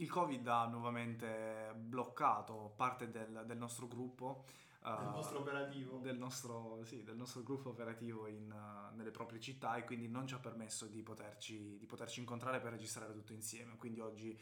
[0.00, 4.44] Il Covid ha nuovamente bloccato parte del, del nostro gruppo.
[4.84, 5.98] uh, del nostro operativo.
[5.98, 10.26] Del nostro, sì, del nostro gruppo operativo in, uh, nelle proprie città e quindi non
[10.26, 13.76] ci ha permesso di poterci, di poterci incontrare per registrare tutto insieme.
[13.76, 14.38] Quindi oggi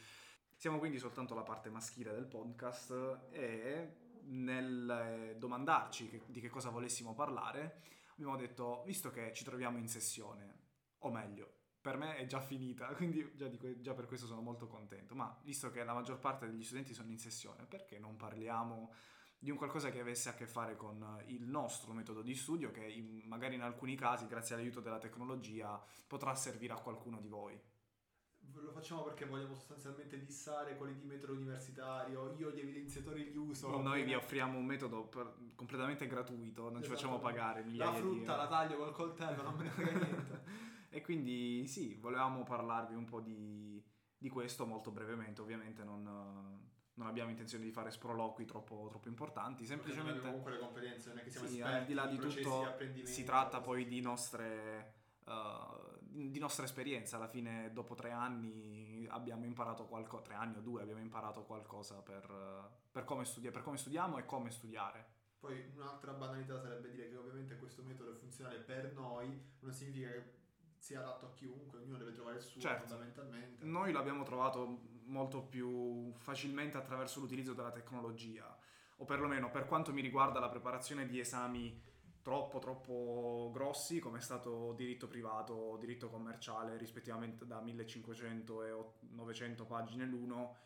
[0.55, 6.69] siamo quindi soltanto la parte maschile del podcast e nel domandarci che, di che cosa
[6.69, 7.81] volessimo parlare
[8.13, 10.59] abbiamo detto, visto che ci troviamo in sessione,
[10.99, 11.53] o meglio,
[11.87, 15.15] per me è già finita, quindi già, dico, già, per questo sono molto contento.
[15.15, 18.93] Ma visto che la maggior parte degli studenti sono in sessione, perché non parliamo
[19.39, 22.85] di un qualcosa che avesse a che fare con il nostro metodo di studio, che
[22.85, 27.57] in, magari in alcuni casi, grazie all'aiuto della tecnologia, potrà servire a qualcuno di voi?
[28.55, 32.35] Lo facciamo perché vogliamo sostanzialmente dissare quelli di metodo universitario.
[32.37, 33.81] Io gli evidenziatori li uso.
[33.81, 36.85] Noi vi offriamo un metodo per, completamente gratuito, non esatto.
[36.85, 37.65] ci facciamo pagare.
[37.77, 40.75] La frutta la taglio col coltello, non me ne frega niente.
[40.89, 43.83] E quindi sì, volevamo parlarvi un po' di,
[44.17, 46.03] di questo molto brevemente, ovviamente non,
[46.95, 50.21] non, abbiamo intenzione di fare sproloqui troppo, troppo importanti, semplicemente...
[50.21, 53.25] comunque le competenze, non è che siamo sì, esperti, al di là di tutto si
[53.25, 54.95] tratta poi di nostre...
[55.25, 57.17] Uh, di nostra esperienza.
[57.17, 61.97] Alla fine dopo tre anni abbiamo imparato qualcosa tre anni o due abbiamo imparato qualcosa
[61.97, 65.15] per, uh, per, come studi- per come studiamo e come studiare.
[65.39, 70.11] Poi un'altra banalità sarebbe dire che ovviamente questo metodo è funzionale per noi non significa
[70.11, 70.35] che
[70.87, 72.87] sia adatto a chiunque, ognuno deve trovare il suo certo.
[72.87, 73.65] fondamentalmente.
[73.65, 78.57] Noi l'abbiamo trovato molto più facilmente attraverso l'utilizzo della tecnologia,
[78.99, 81.83] o perlomeno per quanto mi riguarda la preparazione di esami
[82.23, 88.75] troppo troppo grossi come è stato diritto privato o diritto commerciale rispettivamente da 1500 e
[89.11, 90.57] 900 pagine l'uno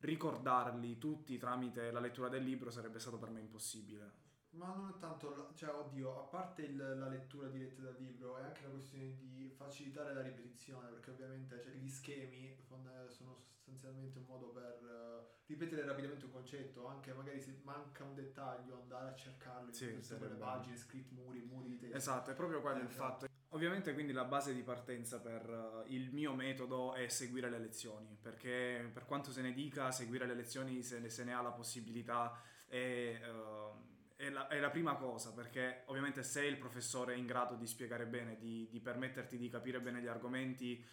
[0.00, 4.98] ricordarli tutti tramite la lettura del libro sarebbe stato per me impossibile ma non è
[4.98, 9.16] tanto, cioè, oddio, a parte il, la lettura diretta dal libro, è anche una questione
[9.16, 15.26] di facilitare la ripetizione, perché ovviamente cioè, gli schemi sono sostanzialmente un modo per uh,
[15.46, 19.94] ripetere rapidamente un concetto, anche magari se manca un dettaglio, andare a cercarlo in sì,
[19.94, 21.96] tutte quelle pagine, script muri, muri di testo.
[21.96, 23.26] Esatto, è proprio quello eh, il fatto.
[23.50, 28.18] Ovviamente quindi la base di partenza per uh, il mio metodo è seguire le lezioni,
[28.20, 31.52] perché per quanto se ne dica, seguire le lezioni se ne, se ne ha la
[31.52, 32.38] possibilità
[32.68, 33.18] e...
[33.26, 33.90] Uh,
[34.22, 37.66] è la, è la, prima cosa, perché ovviamente se il professore è in grado di
[37.66, 40.84] spiegare bene, di, di permetterti di capire bene gli argomenti,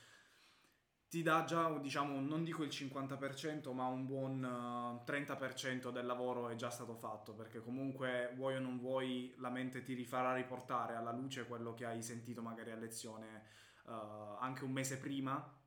[1.07, 6.07] ti dà già, diciamo, non dico il 50%, ma un buon uh, eh, 30% del
[6.07, 10.33] lavoro è già stato fatto, perché comunque vuoi o non vuoi, la mente ti rifarà
[10.33, 13.43] riportare alla luce quello che hai sentito magari a lezione
[13.85, 15.58] uh, anche un mese prima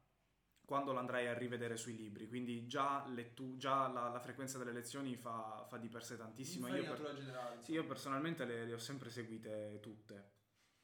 [0.72, 5.16] quando l'andrai a rivedere sui libri, quindi già, lettu- già la, la, frequenza delle lezioni
[5.16, 6.66] fa, fa, di per sé tantissimo.
[6.68, 10.30] Io, per- generale, sì, io personalmente le, le, ho sempre seguite tutte,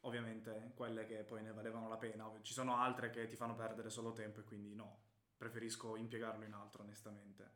[0.01, 3.89] ovviamente quelle che poi ne valevano la pena, ci sono altre che ti fanno perdere
[3.89, 5.05] solo tempo e quindi no,
[5.39, 7.53] preferisco impiegarlo in altro onestamente.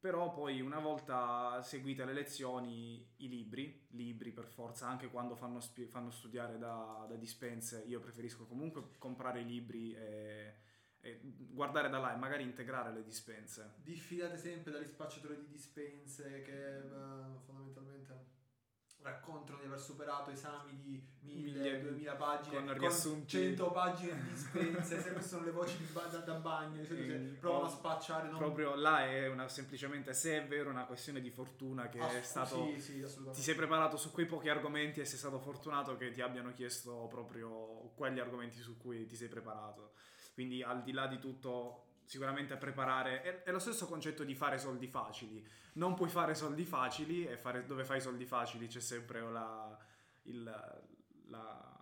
[0.00, 5.60] Però poi una volta seguite le lezioni, i libri, libri per forza, anche quando fanno,
[5.60, 10.65] spi- fanno studiare da, da dispense, io preferisco comunque comprare i libri e
[11.06, 13.74] e guardare da là e magari integrare le dispense.
[13.82, 18.34] Diffidate sempre dagli spacciatori di dispense che uh, fondamentalmente
[19.06, 23.36] raccontano di aver superato esami di 1000-2000 pagine con, riassunti...
[23.36, 27.34] 100 pagine di dispense se queste sono le voci ba- da, da, bagno solito mm,
[27.36, 28.38] provano a spacciare non...
[28.38, 32.22] proprio là è una, semplicemente se è vero una questione di fortuna che ah, è
[32.22, 36.10] stato sì, sì, ti sei preparato su quei pochi argomenti e sei stato fortunato che
[36.10, 39.92] ti abbiano chiesto proprio quegli argomenti su cui ti sei preparato
[40.36, 44.58] quindi al di là di tutto sicuramente preparare è, è, lo stesso concetto di fare
[44.58, 45.42] soldi facili.
[45.72, 49.78] Non puoi fare soldi facili e fare, dove fai soldi facili c'è sempre la,
[50.24, 50.42] il,
[51.28, 51.74] la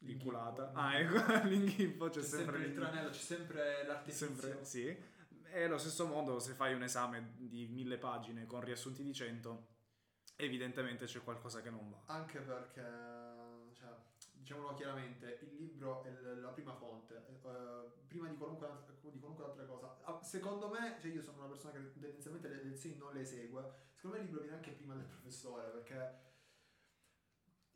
[0.00, 4.26] l'inculata ah ecco l'inghippo c'è, c'è sempre, sempre il tranello c'è sempre l'artifizio.
[4.26, 4.96] Sempre, sì.
[5.44, 9.66] E allo stesso modo se fai un esame di mille pagine con riassunti di 100
[10.34, 12.02] evidentemente c'è qualcosa che non va.
[12.12, 13.25] Anche perché
[14.46, 19.44] diciamolo chiaramente, il libro è la prima fonte, uh, prima di qualunque, altra, di qualunque,
[19.44, 20.22] altra, cosa.
[20.22, 24.16] Secondo me, cioè io sono una persona che tendenzialmente le lezioni non le esegue, secondo
[24.16, 26.24] me il libro viene anche prima del professore, perché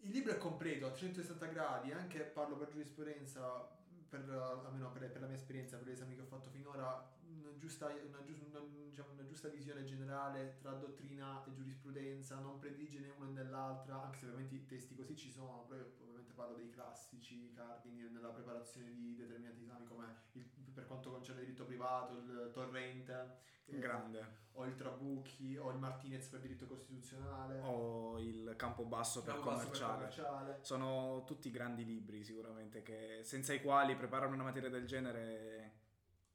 [0.02, 3.76] il libro è completo a 360 gradi, anche parlo per giurisprudenza,
[4.08, 7.56] per, almeno per, per, la mia esperienza, per gli esami che ho fatto finora, una
[7.56, 13.12] giusta, una, una, diciamo, una giusta, visione generale tra dottrina e giurisprudenza, non predilige né
[13.16, 16.56] una né l'altra, anche se ovviamente i testi così ci sono, però io ovviamente parlo
[16.56, 21.64] dei classici cardini nella preparazione di determinati esami come il, per quanto concerne il diritto
[21.64, 28.54] privato, il torrente, eh, o il Trabucchi, o il Martinez per diritto costituzionale, o il
[28.56, 30.06] Campobasso per, Campo commerciale.
[30.06, 30.58] per commerciale.
[30.62, 35.78] Sono tutti grandi libri sicuramente che senza i quali preparare una materia del genere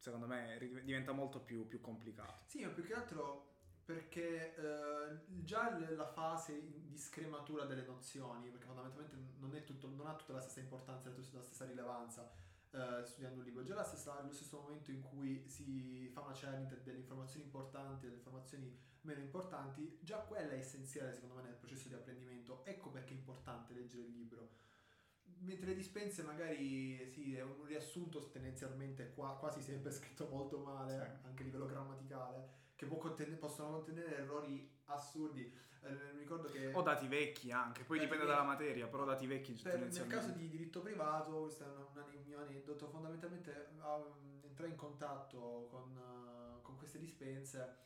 [0.06, 2.44] secondo me diventa molto più, più complicato.
[2.46, 3.54] Sì, ma più che altro
[3.84, 10.16] perché eh, già la fase di scrematura delle nozioni, perché fondamentalmente non, tutto, non ha
[10.16, 12.32] tutta la stessa importanza, la stessa rilevanza
[12.72, 16.34] eh, studiando un libro, già la stessa, lo stesso momento in cui si fa una
[16.34, 21.56] cernita delle informazioni importanti, delle informazioni meno importanti, già quella è essenziale secondo me nel
[21.56, 24.50] processo di apprendimento, ecco perché è importante leggere il libro.
[25.40, 30.94] Mentre le dispense magari sì, è un riassunto tendenzialmente qua, quasi sempre scritto molto male,
[30.94, 31.28] Sì.
[31.28, 35.54] anche a livello grammaticale, che può conten- possono contenere errori assurdi.
[35.82, 36.72] Eh, ricordo che...
[36.74, 38.36] O dati vecchi anche, poi dipende vecchi.
[38.38, 42.24] dalla materia, però dati vecchi Per, nel caso di diritto privato, questo è un, un
[42.26, 47.84] mio aneddoto, fondamentalmente um, entrai in contatto con, uh, con queste dispense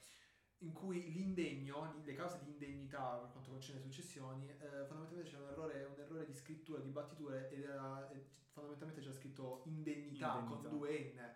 [0.59, 5.43] in cui l'indegno, le cause di indegnità per quanto concerne le successioni, eh, fondamentalmente c'era
[5.43, 8.21] un errore, un errore di scrittura, di battiture ed era eh,
[8.51, 10.69] fondamentalmente c'era scritto indennità, Indennità.
[10.69, 11.35] con due N.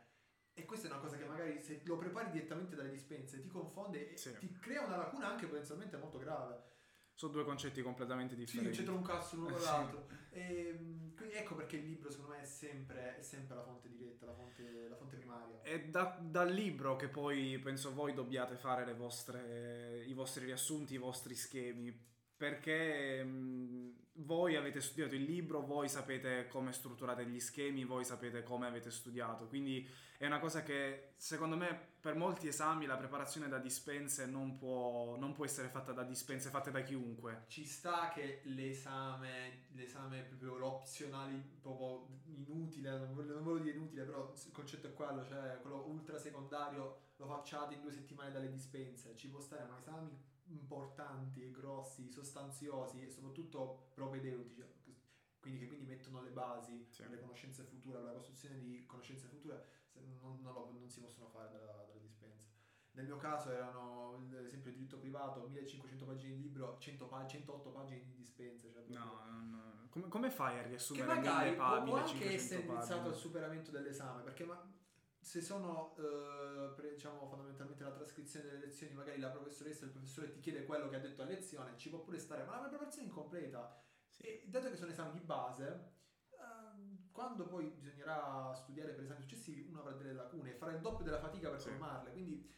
[0.56, 4.12] E questa è una cosa che magari se lo prepari direttamente dalle dispense ti confonde
[4.12, 4.38] e Sì.
[4.38, 6.72] ti crea una lacuna anche potenzialmente molto grave.
[7.15, 8.77] Sono due concetti completamente Sì, differenti.
[8.77, 9.65] c'entra un cazzo l'uno con Sì.
[9.65, 10.07] l'altro.
[10.31, 14.25] E, quindi ecco perché il libro secondo me è sempre, è sempre la fonte diretta,
[14.25, 15.62] la fonte, la fonte primaria.
[15.62, 20.95] È da- dal libro che poi penso voi dobbiate fare le vostre, i vostri riassunti,
[20.95, 21.95] i vostri schemi,
[22.36, 28.42] perché mh, voi avete studiato il libro, voi sapete come strutturate gli schemi, voi sapete
[28.44, 29.88] come avete studiato, quindi
[30.18, 35.15] è una cosa che secondo me per molti esami la preparazione da dispense non può,
[35.15, 37.45] non può essere fatta da dispense fatte da chiunque.
[37.47, 44.51] Ci sta che l'esame, l'esame proprio l'opzionale, proprio inutile, non voglio, dire inutile, però il
[44.51, 49.29] concetto è quello, cioè quello ultra secondario lo facciate in due settimane dalle dispense, ci
[49.29, 50.09] può stare, ma esami
[50.47, 54.61] importanti, grossi, sostanziosi e soprattutto propedeutici,
[55.39, 57.03] quindi che quindi mettono le basi Sì.
[57.03, 59.65] per le conoscenze future, per la costruzione di conoscenze future,
[60.21, 61.93] non, non lo- non si possono fare dalla- dispense.
[62.94, 67.72] Nel mio caso erano, ad esempio, diritto privato, 1500 pagine di libro, 100 pa- 108
[67.72, 68.72] pagine di dispense.
[68.72, 71.95] Cioè proprio- No, non- come, come fai a che riassumere magari mille può, pa- può
[71.95, 73.07] anche 1500 essere indirizzato pagine?
[73.13, 74.72] al superamento dell'esame, perché ma-
[75.19, 79.92] se sono, eh, pre- diciamo, fondamentalmente la trascrizione delle lezioni, magari la professoressa o il
[79.94, 82.68] professore ti chiede quello che ha detto a lezione, ci può pure stare, ma la
[82.68, 83.81] preparazione è incompleta.
[84.07, 84.22] Sì.
[84.24, 85.94] E dato che sono esami di base,
[86.30, 90.81] ehm, quando poi bisognerà studiare per esami successivi, uno avrà delle lacune e farà il
[90.81, 91.69] doppio della fatica per Sì.
[91.69, 92.12] colmarle.
[92.12, 92.51] Quindi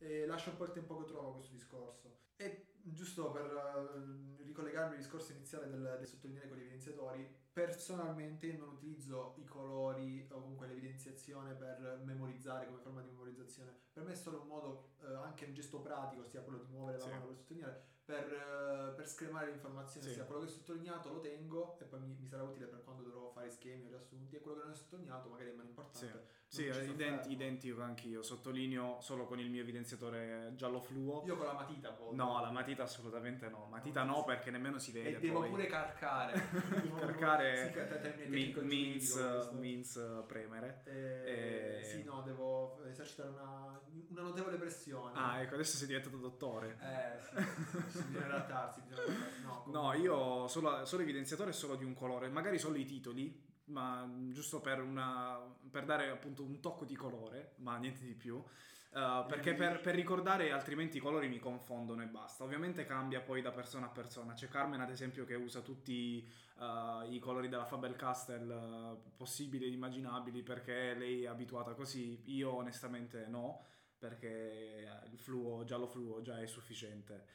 [0.00, 2.18] eh, lascia un po' il tempo che trova questo discorso.
[2.36, 8.46] E giusto per eh, ricollegarmi al discorso iniziale del, del sottolineare con gli evidenziatori, personalmente
[8.46, 13.74] io non utilizzo i colori o comunque l'evidenziazione per memorizzare come forma di memorizzazione.
[13.92, 16.98] Per me è solo un modo, eh, anche un gesto pratico, sia quello di muovere
[16.98, 17.10] la Sì.
[17.10, 20.12] mano per sottolineare, per, eh, per scremare l'informazione, Sì.
[20.14, 23.02] sia quello che è sottolineato lo tengo e poi mi, mi sarà utile per quando
[23.04, 26.38] dovrò fare schemi o riassunti e quello che non è sottolineato magari è meno importante.
[26.48, 31.22] Sì, ci ident- identico anch'io, sottolineo solo con il mio evidenziatore giallo fluo.
[31.24, 32.16] Io con la matita poi.
[32.16, 35.48] No, la matita assolutamente no, matita no perché nemmeno si vede E devo poi.
[35.50, 36.32] pure carcare.
[36.82, 37.72] Devo- Carcare
[38.26, 39.14] sì, means,
[39.52, 40.82] means, uh, premere.
[40.86, 45.12] Eh, Eh, Sì, no, devo esercitare una, una notevole pressione.
[45.16, 46.78] Ah, ecco, adesso sei diventato dottore.
[46.80, 49.42] Eh, sì, sì, bisogna adattarsi, bisogna adattarsi.
[49.42, 54.08] No, No, io solo, solo evidenziatore solo di un colore, magari solo i titoli, ma
[54.30, 55.38] giusto per, una,
[55.70, 58.42] per dare appunto un tocco di colore, ma niente di più.
[58.92, 62.42] Uh, perché per, per ricordare altrimenti i colori mi confondono e basta.
[62.42, 64.34] Ovviamente cambia poi da persona a persona.
[64.34, 69.66] C'è Carmen, ad esempio, che usa tutti uh, i colori della Faber Castell uh, possibili
[69.66, 72.20] ed immaginabili perché lei è abituata così.
[72.34, 73.64] Io onestamente no,
[73.96, 77.26] perché il fluo, giallo fluo già è sufficiente.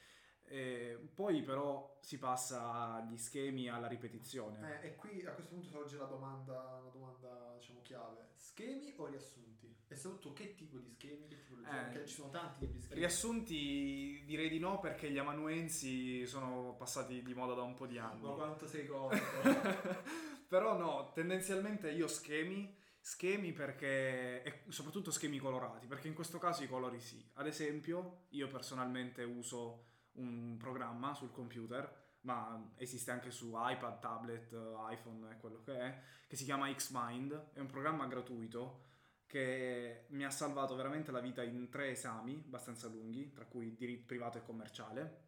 [0.48, 4.82] E poi però si passa agli schemi alla ripetizione.
[4.82, 8.30] Eh, e qui a questo punto sorge la domanda, una domanda diciamo chiave.
[8.36, 9.54] Schemi o riassunti?
[9.88, 11.28] E soprattutto che tipo di schemi?
[11.28, 13.00] Che tipo di Eh, Perché ci sono tanti tipi di schemi.
[13.00, 17.98] Riassunti direi di no perché gli amanuensi sono passati di moda da un po' di
[17.98, 18.22] Ma anni.
[18.34, 19.26] quanto sei comico.
[20.48, 26.64] però no, tendenzialmente io schemi, schemi perché, e soprattutto schemi colorati, perché in questo caso
[26.64, 27.24] i colori sì.
[27.34, 34.52] Ad esempio, io personalmente uso un programma sul computer, ma esiste anche su iPad, tablet,
[34.90, 38.84] iPhone e quello che è, che si chiama Xmind, è un programma gratuito
[39.28, 44.06] che mi ha salvato veramente la vita in tre esami abbastanza lunghi, tra cui diritto
[44.06, 45.24] privato e commerciale.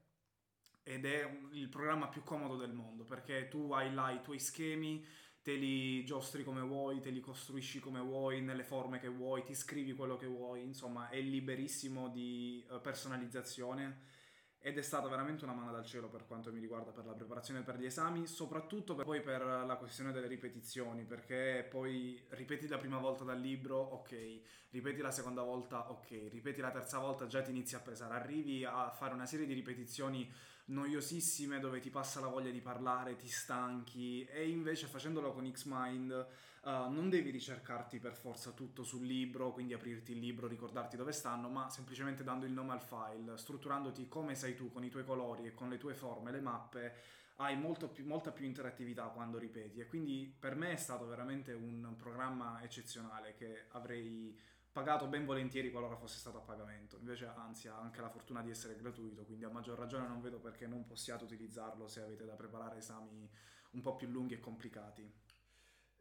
[0.84, 5.06] Ed è il programma più comodo del mondo perché tu hai là i tuoi schemi,
[5.42, 9.54] te li giostri come vuoi, te li costruisci come vuoi, nelle forme che vuoi, ti
[9.54, 14.16] scrivi quello che vuoi, insomma è liberissimo di eh, personalizzazione
[14.60, 17.62] ed è stata veramente una mano dal cielo per quanto mi riguarda per la preparazione
[17.62, 22.78] per gli esami, soprattutto per, poi per la questione delle ripetizioni, perché poi ripeti la
[22.78, 27.42] prima volta dal libro, ok, ripeti la seconda volta, ok, ripeti la terza volta, già
[27.42, 30.30] ti inizi a pesare, arrivi a fare una serie di ripetizioni
[30.68, 34.26] noiosissime dove ti passa la voglia di parlare, ti stanchi.
[34.26, 36.28] E invece facendolo con Xmind
[36.68, 41.14] Uh, non devi ricercarti per forza tutto sul libro, quindi aprirti il libro, ricordarti dove
[41.14, 45.06] stanno, ma semplicemente dando il nome al file, strutturandoti come sei tu, con i tuoi
[45.06, 46.94] colori e con le tue forme, le mappe,
[47.38, 47.58] hai
[47.94, 49.80] più, molta più interattività quando ripeti.
[49.80, 54.38] E quindi per me è stato veramente un programma eccezionale che avrei
[54.70, 56.98] pagato ben volentieri qualora fosse stato a pagamento.
[56.98, 60.38] Invece, anzi, ha anche la fortuna di essere gratuito, quindi a maggior ragione non vedo
[60.40, 63.30] perché non possiate utilizzarlo se avete da preparare esami
[63.72, 65.27] un po' più lunghi e complicati.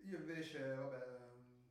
[0.06, 1.18] Io invece, vabbè,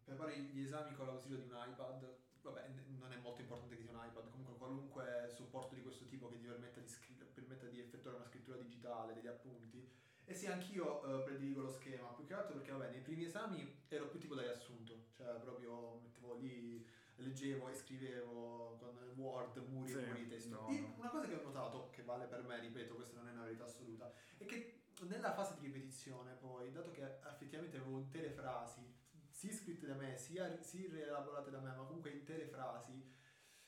[0.03, 2.13] preparo gli esami con l'ausilio di un iPad.
[2.41, 2.67] Vabbè,
[2.99, 6.37] non è molto importante che sia un iPad, comunque qualunque supporto di questo tipo che
[6.37, 9.89] ti permetta di, scri- permetta di effettuare una scrittura digitale, degli appunti.
[10.25, 13.83] E sì, anch'io eh, prediligo lo schema, più che altro perché, vabbè, nei primi esami
[13.87, 19.91] ero più tipo da riassunto, cioè proprio mettevo lì, leggevo e scrivevo con Word, muri
[19.91, 20.61] e sì, muri di testo.
[20.61, 20.93] No, no.
[20.97, 23.63] Una cosa che ho notato, che vale per me, ripeto, questa non è una verità
[23.63, 28.81] assoluta, è che nella fase di ripetizione poi, dato che effettivamente avevo intere frasi,
[29.29, 33.13] sia scritte da me, sia, sia rielaborate da me, ma comunque intere frasi,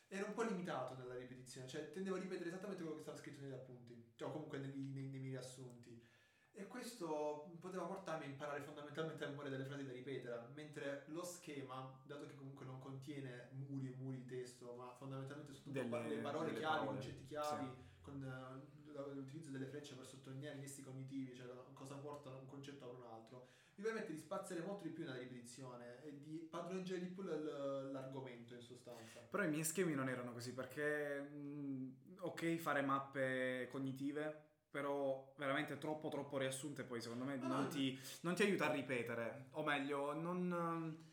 [0.08, 3.42] ero un po' limitato nella ripetizione, cioè tendevo a ripetere esattamente quello che stava scritto
[3.42, 6.06] negli appunti, cioè comunque nei, nei, nei miei riassunti.
[6.52, 11.24] E questo poteva portarmi a imparare fondamentalmente a memoria delle frasi da ripetere, mentre lo
[11.24, 15.88] schema, dato che comunque non contiene muri e muri di testo, ma fondamentalmente sono tutte
[15.88, 17.87] delle, parole chiavi, concetti chiavi, sì.
[18.08, 22.88] Con l'utilizzo delle frecce per sottolineare i nesti cognitivi, cioè cosa porta un concetto a
[22.88, 27.08] un altro, mi permette di spaziare molto di più nella ripetizione e di padroneggiare di
[27.08, 29.20] più l'argomento in sostanza.
[29.20, 35.78] Però i miei schemi non erano così perché, mh, ok, fare mappe cognitive, però veramente
[35.78, 40.14] troppo troppo riassunte poi secondo me non, ti, non, ti, aiuta a ripetere, o meglio,
[40.14, 41.06] non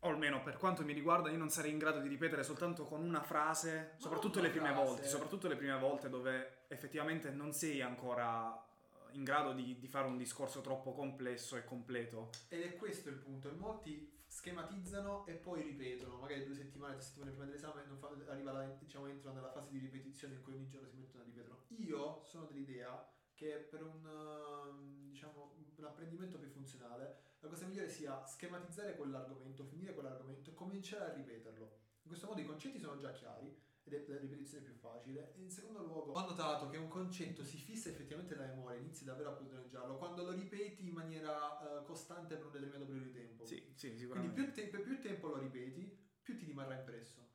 [0.00, 3.02] o almeno per quanto mi riguarda, io non sarei in grado di ripetere soltanto con
[3.02, 4.84] una frase, soprattutto le prime frase.
[4.84, 8.64] volte, soprattutto le prime volte dove effettivamente non sei ancora
[9.12, 12.30] in grado di, di, fare un discorso troppo complesso e completo.
[12.48, 17.30] Ed è questo il punto, molti schematizzano e poi ripetono, magari due settimane, tre settimane
[17.30, 20.88] prima dell'esame fa, arriva la, diciamo, entrano nella fase di ripetizione in cui ogni giorno
[20.88, 21.56] si mettono a ripetere.
[21.68, 28.24] Io sono dell'idea che per un, diciamo, un apprendimento più funzionale la cosa migliore sia
[28.26, 31.64] schematizzare quell'argomento, finire quell'argomento e cominciare a ripeterlo.
[32.02, 33.54] In questo modo i concetti sono già chiari
[33.84, 35.34] ed è la ripetizione più facile.
[35.34, 39.04] E in secondo luogo, ho notato che un concetto si fissa effettivamente nella memoria, inizi
[39.04, 43.12] davvero a padroneggiarlo quando lo ripeti in maniera uh, costante per un determinato periodo di
[43.12, 43.44] tempo.
[43.44, 44.34] Sì, sì, sicuramente.
[44.34, 47.26] Quindi più, te- più tempo lo ripeti, più ti rimarrà impresso.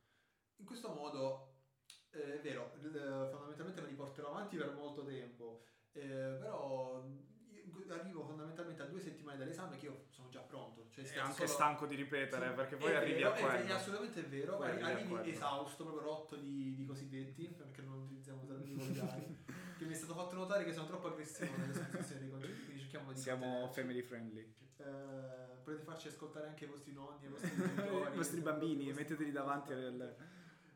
[0.58, 1.62] In questo modo,
[2.12, 2.72] eh, è vero,
[3.30, 7.04] fondamentalmente me li porterò avanti per molto tempo, eh, però
[7.93, 10.88] arrivo fondamentalmente a due settimane dall'esame che io sono già pronto.
[10.89, 11.48] Cioè è anche solo...
[11.48, 13.48] stanco di ripetere sì, perché poi arrivi vero, a quello.
[13.50, 18.00] È, è assolutamente vero, poi arrivi, arrivi esausto, proprio rotto di, di cosiddetti, perché non
[18.00, 19.46] utilizziamo termini volgari,
[19.77, 23.13] che mi è stato fatto notare che sono troppo aggressivo nell'esposizione dei concetti, quindi cerchiamo
[23.13, 23.20] di...
[23.20, 24.53] Siamo family friendly.
[24.77, 28.13] Eh, potete farci ascoltare anche i vostri nonni, i vostri genitori.
[28.13, 30.15] I vostri bambini, metteteli davanti al...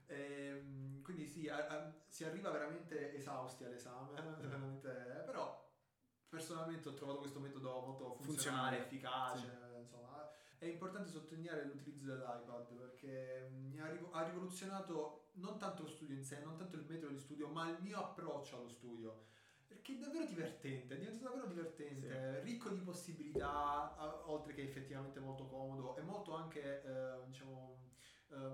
[0.10, 4.88] Ehm, quindi sì, a, a, si arriva veramente esausti all'esame, veramente,
[5.25, 5.67] però
[6.30, 8.78] personalmente ho trovato questo metodo molto funzionale, funzionale.
[8.78, 9.70] efficace.
[9.72, 9.80] Sì.
[9.80, 13.80] Insomma, è importante sottolineare l'utilizzo dell'iPad perché mm,
[14.12, 17.70] ha rivoluzionato non tanto lo studio in sé, non tanto il metodo di studio, ma
[17.70, 19.26] il mio approccio allo studio.
[19.68, 22.50] Perché è davvero divertente, è diventato davvero divertente, sì.
[22.50, 27.87] ricco di possibilità, oltre che effettivamente molto comodo, e molto anche, eh, diciamo,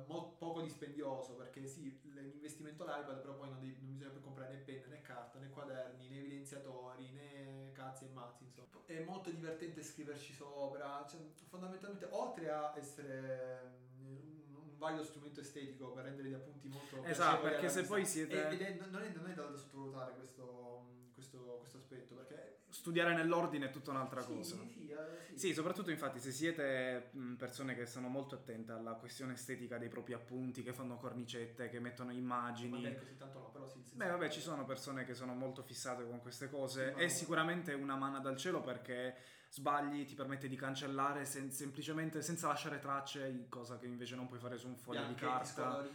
[0.05, 4.53] Mo- poco dispendioso perché sì, l'investimento all'iPad però poi non, devi, non, bisogna più comprare
[4.53, 8.67] né penna né carta né quaderni né evidenziatori né cazzi e mazzi insomma.
[8.85, 15.91] È molto divertente scriverci sopra cioè, fondamentalmente oltre a essere mm, un, valido strumento estetico
[15.91, 19.33] per rendere gli appunti molto esatto perché se poi siete è, non, è, non è
[19.33, 22.52] da sottovalutare questo, questo, questo aspetto perché
[22.83, 24.57] studiare nell'ordine è tutta un'altra sì, cosa.
[24.57, 24.93] Sì,
[25.29, 25.37] sì.
[25.37, 30.11] sì, soprattutto infatti se siete persone che sono molto attente alla questione estetica dei propri
[30.11, 32.81] appunti, che fanno cornicette, che mettono immagini.
[32.81, 36.05] Vabbè, così tanto no, però sì, Beh, vabbè, ci sono persone che sono molto fissate
[36.05, 36.93] con queste cose.
[36.93, 39.15] È sicuramente una mano dal cielo perché
[39.53, 44.39] sbagli ti permette di cancellare sen- semplicemente senza lasciare tracce, cosa che invece non puoi
[44.39, 45.87] fare su un foglio di carta.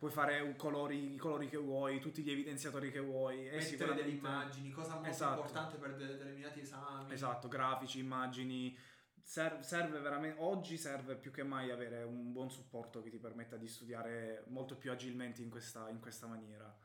[0.00, 3.44] Puoi fare colori, i colori che vuoi, tutti gli evidenziatori che vuoi.
[3.44, 4.02] Mettere sicuramente...
[4.02, 5.34] delle immagini, cosa molto esatto.
[5.34, 7.12] importante per determinati esami.
[7.12, 8.76] Esatto, grafici, immagini.
[9.22, 13.56] Serve, serve veramente, oggi serve più che mai avere un buon supporto che ti permetta
[13.56, 16.76] di studiare molto più agilmente in questa, in questa maniera.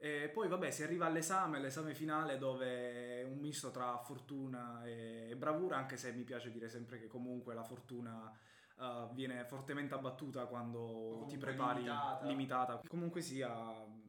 [0.00, 5.34] E poi vabbè si arriva all'esame, l'esame finale dove è un misto tra fortuna e
[5.36, 8.32] bravura, anche se mi piace dire sempre che comunque la fortuna
[8.76, 12.26] uh, viene fortemente abbattuta quando ti prepari limitata.
[12.26, 12.80] limitata.
[12.86, 13.50] Comunque sia,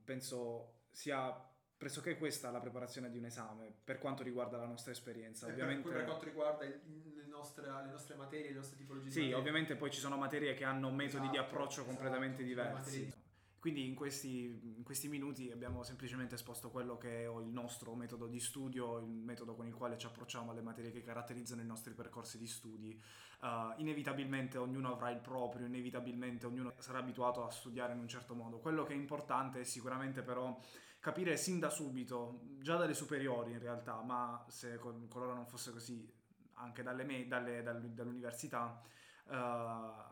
[0.03, 1.43] penso sia
[1.75, 5.47] pressoché questa la preparazione di un esame per quanto riguarda la nostra esperienza.
[5.47, 6.81] E Ovviamente per, per quanto riguarda il-
[7.15, 10.53] le, nostre, le nostre materie, le nostre tipologie di Sì, ovviamente poi ci sono materie
[10.53, 13.11] che hanno metodi di Esatto, approccio esatto, completamente le diversi.
[13.59, 14.45] Quindi in questi,
[14.77, 19.05] in questi minuti abbiamo semplicemente esposto quello che è il nostro metodo di studio, il
[19.05, 22.99] metodo con il quale ci approcciamo alle materie che caratterizzano i nostri percorsi di studi.
[23.41, 28.33] Uh, inevitabilmente ognuno avrà il proprio, inevitabilmente ognuno sarà abituato a studiare in un certo
[28.33, 28.59] modo.
[28.59, 30.57] Quello che è importante è sicuramente però
[30.99, 35.71] capire sin da subito, già dalle superiori in realtà, ma se col- qualora non fosse
[35.71, 36.09] così
[36.55, 38.81] anche dalle me- dalle- dal- dall'università,
[39.29, 40.08] eh,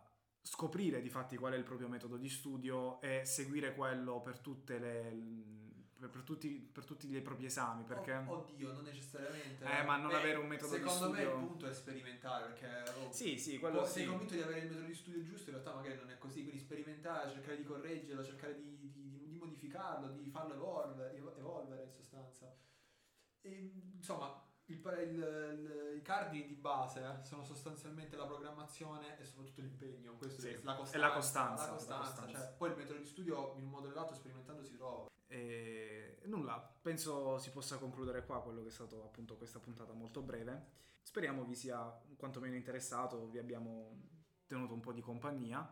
[0.48, 4.80] scoprire di fatti qual è il proprio metodo di studio e seguire quello per tutte
[4.80, 5.56] le
[5.98, 9.66] per, per tutti, per tutti i propri esami perché oddio, non necessariamente.
[9.66, 12.92] Eh, ma non avere un metodo di Secondo me il studio- punto è sperimentare perché
[13.00, 15.56] oh, sì sì quello sì sei convinto di avere il metodo di studio giusto, in
[15.56, 20.10] realtà magari non è così, quindi sperimentare, cercare di correggerlo, cercare di, di- di modificarlo,
[20.10, 22.56] di farlo evolvere, evo- evolvere in sostanza.
[23.42, 29.62] E, insomma, il il- il- i cardini di base sono sostanzialmente la programmazione e soprattutto
[29.62, 30.98] l'impegno, questo Sì, è la costanza.
[31.08, 32.38] la costanza, la costanza, la costanza.
[32.40, 35.08] cioè, poi il metodo di studio in un modo o nell'altro sperimentando si trova.
[35.28, 40.22] E nulla, penso si possa concludere qua quello che è stato appunto questa puntata molto
[40.22, 40.68] breve.
[41.02, 44.02] Speriamo vi sia quantomeno interessato, vi abbiamo
[44.46, 45.66] tenuto un po' di compagnia.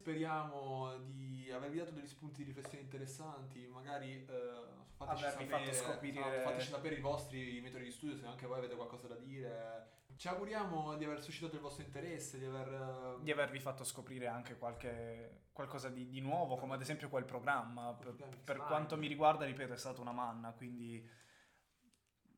[0.00, 4.52] Speriamo di avervi dato degli spunti di riflessione interessanti, magari eh,
[4.96, 8.46] fateci Avervi sapere, fatto scoprire- esatto, fateci sapere i vostri metodi di studio se anche
[8.46, 9.96] voi avete qualcosa da dire.
[10.16, 13.16] Ci auguriamo di aver suscitato il vostro interesse, di aver...
[13.18, 17.24] eh, Di avervi fatto scoprire anche qualche, qualcosa di, di nuovo, come ad esempio quel
[17.24, 17.92] programma.
[17.94, 18.68] Per, Programmi per slide.
[18.70, 21.06] quanto mi riguarda, ripeto, è stata una manna, quindi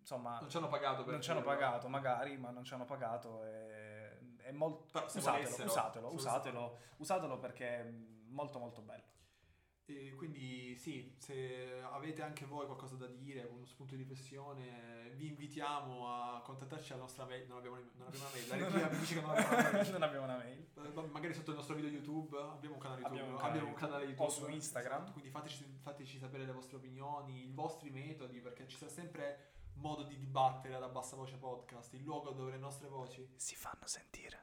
[0.00, 1.54] insomma Non ci hanno pagato per non ci hanno dirlo.
[1.54, 3.89] pagato magari, ma non ci hanno pagato e,
[4.50, 4.84] è molto...
[4.98, 7.90] Usatelo, volessero, usatelo, usatelo, usatelo perché è
[8.28, 9.08] molto molto bello.
[9.86, 15.26] E quindi sì, se avete anche voi qualcosa da dire, uno spunto di riflessione, vi
[15.26, 17.48] invitiamo a contattarci alla nostra mail.
[17.48, 19.90] Non abbiamo, non abbiamo una mail, la regia mi dice che non abbiamo una mail.
[19.90, 20.68] non abbiamo una mail.
[20.76, 23.78] Eh, Magari sotto il nostro video YouTube abbiamo un canale YouTube, Abbiamo abbiamo un un,
[23.80, 24.26] canale canale YouTube.
[24.26, 24.96] O su Instagram.
[24.98, 29.58] Esatto, quindi fateci, fateci sapere le vostre opinioni, i vostri metodi, perché ci sarà sempre
[29.80, 33.86] modo di dibattere ad Abbassa Voce Podcast, il luogo dove le nostre voci Si fanno
[33.86, 34.38] sentire.